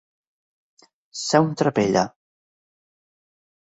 Ser 1.25 1.43
un 1.45 1.53
trapella. 1.65 2.09